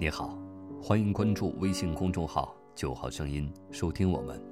[0.00, 0.34] 你好，
[0.82, 4.42] 欢迎关注微信公众号“九号声音”，收听我们。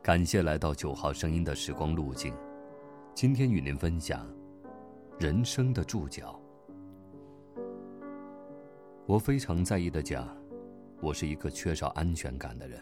[0.00, 2.32] 感谢来到九号声音的时光路径。
[3.12, 4.24] 今天与您分享
[5.18, 6.40] 人生的注脚。
[9.04, 10.28] 我非常在意的讲，
[11.02, 12.80] 我是一个缺少安全感的人。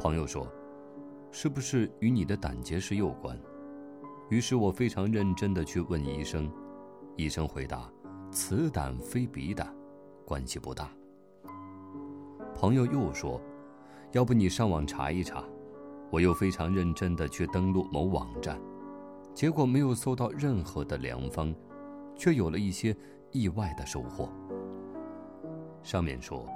[0.00, 0.52] 朋友说，
[1.30, 3.38] 是不是与你的胆结石有关？
[4.30, 6.52] 于是我非常认真的去问医生，
[7.14, 7.88] 医生回答：
[8.32, 9.72] 此胆非彼胆。
[10.24, 10.90] 关系不大。
[12.54, 13.40] 朋友又说
[14.12, 15.44] ：“要不你上网查一查。”
[16.10, 18.60] 我又非常认真的去登录某网站，
[19.34, 21.52] 结果没有搜到任何的良方，
[22.14, 22.96] 却有了一些
[23.32, 24.28] 意外的收获。
[25.82, 26.46] 上面说：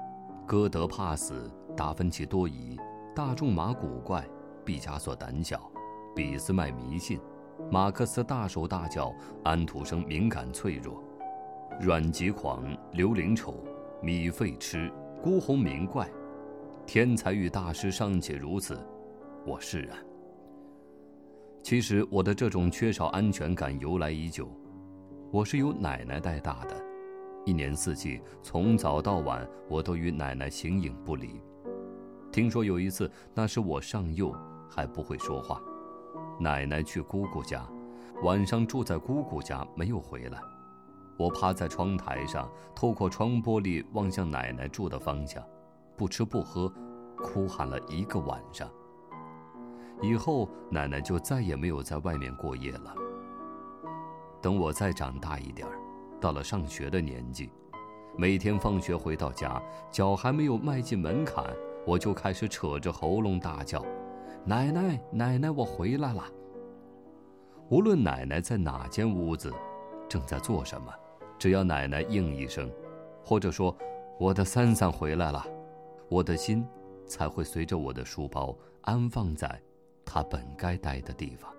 [0.46, 2.78] 歌德怕死，达芬奇多疑，
[3.16, 4.24] 大仲马古怪，
[4.64, 5.60] 毕加索胆小，
[6.14, 7.18] 俾斯麦迷信，
[7.68, 11.02] 马克思大手大脚，安徒生敏感脆弱。
[11.80, 13.54] 阮籍狂，刘伶丑，
[14.02, 14.90] 米费痴，
[15.22, 16.10] 孤鸿鸣怪，
[16.84, 18.76] 天才与大师尚且如此，
[19.46, 19.96] 我释然。
[21.62, 24.50] 其实我的这种缺少安全感由来已久，
[25.30, 26.74] 我是由奶奶带大的，
[27.44, 31.40] 一年四季从早到晚我都与奶奶形影不离。
[32.32, 34.34] 听说有一次，那时我尚幼，
[34.68, 35.62] 还不会说话，
[36.40, 37.64] 奶奶去姑姑家，
[38.24, 40.40] 晚上住在姑姑家没有回来。
[41.18, 45.42] 我趴在窗台上，透过窗玻璃望向奶奶住的方向，
[45.96, 46.72] 不吃不喝，
[47.16, 48.70] 哭喊了一个晚上。
[50.00, 52.94] 以后奶奶就再也没有在外面过夜了。
[54.40, 55.74] 等我再长大一点儿，
[56.20, 57.50] 到了上学的年纪，
[58.16, 61.44] 每天放学回到家，脚还没有迈进门槛，
[61.84, 63.84] 我就开始扯着喉咙大叫
[64.46, 66.22] ：“奶奶，奶奶，我回来了！”
[67.70, 69.52] 无论奶奶在哪间屋子，
[70.08, 70.92] 正在做什么。
[71.38, 72.70] 只要奶奶应一声，
[73.24, 73.76] 或者说
[74.18, 75.46] “我的三三回来了”，
[76.10, 76.66] 我的心
[77.06, 79.60] 才会随着我的书包安放在
[80.04, 81.50] 他本该待的地方。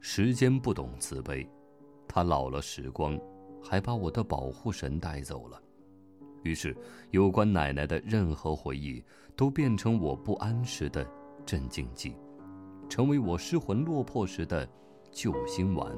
[0.00, 1.48] 时间不懂慈悲，
[2.08, 3.18] 他老了时光，
[3.62, 5.60] 还把我的保护神带走了。
[6.42, 6.76] 于是，
[7.10, 9.02] 有关奶奶的任何回忆，
[9.34, 11.06] 都变成我不安时的
[11.46, 12.16] 镇静剂，
[12.88, 14.68] 成为我失魂落魄时的
[15.10, 15.90] 救心丸。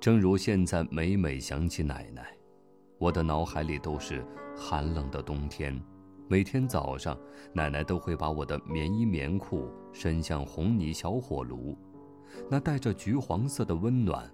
[0.00, 2.24] 正如现在，每每想起奶奶，
[2.98, 4.24] 我的脑海里都是
[4.56, 5.76] 寒冷的冬天。
[6.28, 7.18] 每天早上，
[7.52, 11.76] 奶奶都会把我的棉衣棉裤伸向红泥小火炉，
[12.48, 14.30] 那带着橘黄色的温暖，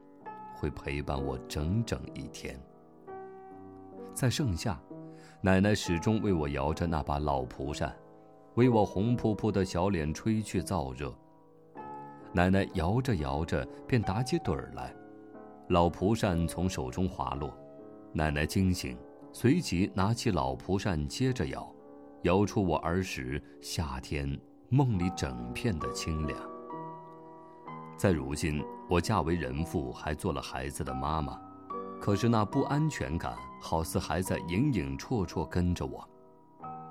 [0.55, 2.61] 会陪伴我整整一天。
[4.13, 4.79] 在盛夏，
[5.41, 7.97] 奶奶始终为我摇着那把老蒲扇，
[8.57, 11.11] 为我红扑扑的小脸吹去燥热。
[12.35, 14.95] 奶奶摇着摇着，便打起盹儿来。
[15.69, 17.51] 老蒲扇从手中滑落，
[18.13, 18.99] 奶奶惊醒，
[19.33, 21.75] 随即拿起老蒲扇接着摇，
[22.23, 24.39] 摇出我儿时夏天
[24.69, 26.39] 梦里整片的清凉。
[27.97, 31.41] 在如今，我嫁为人妇，还做了孩子的妈妈，
[31.99, 36.07] 可是那不安全感好似还在影影绰绰跟着我。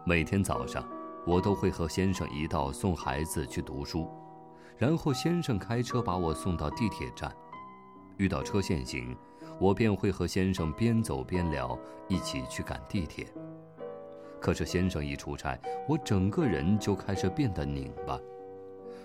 [0.03, 0.83] 每天早上，
[1.27, 4.09] 我都会和先生一道送孩子去读书，
[4.77, 7.31] 然后先生开车把我送到地铁站。
[8.17, 9.15] 遇到车限行，
[9.59, 13.27] 我便会和先生边走边聊，一起去赶地铁。
[14.39, 18.19] 可是先生一出差，我整个人就开始变得拧巴，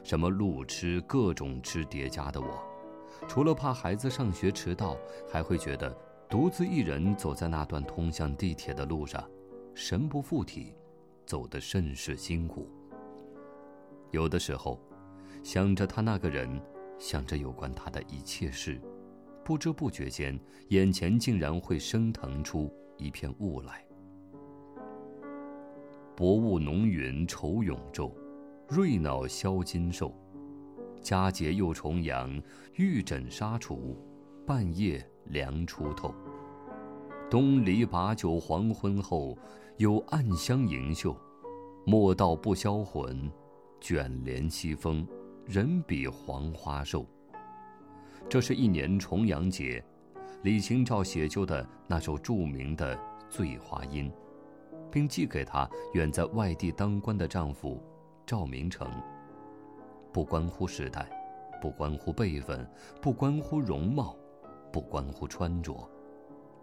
[0.02, 2.46] 什么路痴、各种痴叠加的我，
[3.28, 4.96] 除了怕孩子上学迟到，
[5.30, 5.96] 还会觉得
[6.28, 9.24] 独自一人走在那段通向地铁的路上，
[9.74, 10.74] 神不附体，
[11.24, 12.68] 走得甚是辛苦。
[14.10, 14.80] 有的时候，
[15.44, 16.60] 想着他那个人，
[16.98, 18.80] 想着有关他的一切事。
[19.48, 20.38] 不知不觉间，
[20.68, 23.82] 眼前竟然会升腾出一片雾来。
[26.14, 28.12] 薄雾浓云愁永昼，
[28.68, 30.14] 瑞脑消金兽。
[31.00, 32.30] 佳节又重阳，
[32.74, 33.96] 玉枕纱厨，
[34.46, 36.14] 半夜凉初透。
[37.30, 39.34] 东篱把酒黄昏后，
[39.78, 41.16] 有暗香盈袖。
[41.86, 43.32] 莫道不销魂，
[43.80, 45.08] 卷帘西风，
[45.46, 47.06] 人比黄花瘦。
[48.28, 49.82] 这是一年重阳节，
[50.42, 52.94] 李清照写就的那首著名的
[53.30, 54.10] 《醉花阴》，
[54.90, 57.82] 并寄给她远在外地当官的丈夫
[58.26, 58.86] 赵明诚。
[60.12, 61.08] 不关乎时代，
[61.58, 62.70] 不关乎辈分，
[63.00, 64.14] 不关乎容貌，
[64.70, 65.88] 不关乎穿着，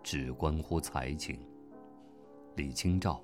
[0.04, 1.40] 只关乎才情。
[2.58, 3.20] 李清照，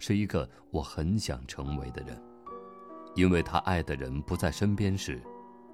[0.00, 2.20] 是一个我很想成为的人，
[3.14, 5.22] 因为他爱的人不在身边时。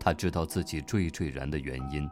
[0.05, 2.11] 他知道自己惴惴然的原因，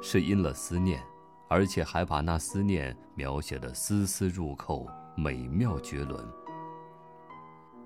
[0.00, 1.02] 是因了思念，
[1.48, 4.86] 而且还把那思念描写的丝丝入扣、
[5.16, 6.24] 美妙绝伦。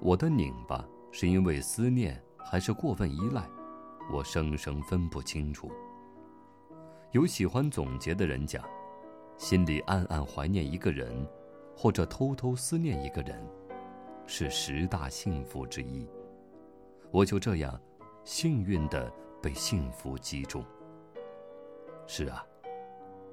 [0.00, 3.42] 我的拧巴是因为思念，还是过分依赖？
[4.12, 5.70] 我生生分不清楚。
[7.12, 8.62] 有喜欢总结的人讲，
[9.38, 11.26] 心里暗暗怀念一个人，
[11.74, 13.42] 或者偷偷思念一个人，
[14.26, 16.06] 是十大幸福之一。
[17.10, 17.80] 我就这样，
[18.24, 19.10] 幸运的
[19.42, 20.64] 被幸福击中。
[22.06, 22.44] 是啊，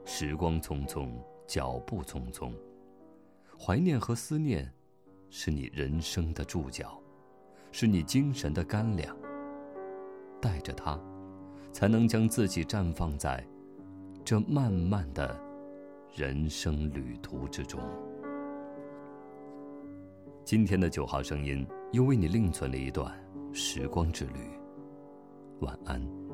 [0.04, 1.10] 时光匆匆，
[1.48, 2.52] 脚步匆匆，
[3.58, 4.72] 怀念和思念，
[5.30, 7.02] 是你人生的注脚，
[7.72, 9.16] 是你精神的干粮。
[10.42, 11.00] 带着它，
[11.72, 13.44] 才能将自己绽放在
[14.24, 15.40] 这漫漫的
[16.14, 17.80] 人生旅途之中。
[20.44, 23.12] 今天的九号声音又为你另存了一段
[23.54, 24.65] 时光之旅。
[25.60, 26.25] 晚安。